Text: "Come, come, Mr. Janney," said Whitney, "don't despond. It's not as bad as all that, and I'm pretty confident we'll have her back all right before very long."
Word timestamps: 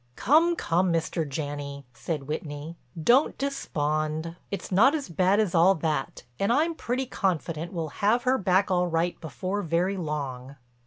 "Come, 0.15 0.55
come, 0.55 0.91
Mr. 0.91 1.29
Janney," 1.29 1.85
said 1.93 2.23
Whitney, 2.23 2.75
"don't 2.99 3.37
despond. 3.37 4.35
It's 4.49 4.71
not 4.71 4.95
as 4.95 5.09
bad 5.09 5.39
as 5.39 5.53
all 5.53 5.75
that, 5.75 6.23
and 6.39 6.51
I'm 6.51 6.73
pretty 6.73 7.05
confident 7.05 7.71
we'll 7.71 7.89
have 8.01 8.23
her 8.23 8.39
back 8.39 8.71
all 8.71 8.87
right 8.87 9.21
before 9.21 9.61
very 9.61 9.97
long." 9.97 10.55